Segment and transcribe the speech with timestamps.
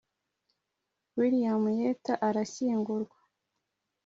[1.17, 3.19] william yeats arashyingurwa.